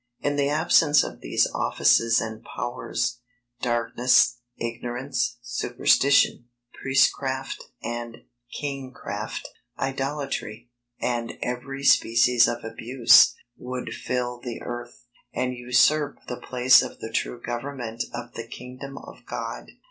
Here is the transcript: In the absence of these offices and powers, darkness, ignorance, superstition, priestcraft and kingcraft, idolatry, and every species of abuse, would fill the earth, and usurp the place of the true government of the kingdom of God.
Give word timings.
In 0.19 0.35
the 0.35 0.49
absence 0.49 1.03
of 1.03 1.21
these 1.21 1.45
offices 1.53 2.19
and 2.19 2.43
powers, 2.43 3.19
darkness, 3.61 4.39
ignorance, 4.57 5.37
superstition, 5.43 6.45
priestcraft 6.73 7.63
and 7.83 8.23
kingcraft, 8.59 9.43
idolatry, 9.77 10.71
and 10.99 11.33
every 11.43 11.83
species 11.83 12.47
of 12.47 12.63
abuse, 12.63 13.35
would 13.57 13.93
fill 13.93 14.39
the 14.41 14.63
earth, 14.63 15.05
and 15.35 15.53
usurp 15.53 16.17
the 16.27 16.37
place 16.37 16.81
of 16.81 16.97
the 16.97 17.11
true 17.11 17.39
government 17.39 18.03
of 18.11 18.33
the 18.33 18.47
kingdom 18.47 18.97
of 18.97 19.23
God. 19.27 19.69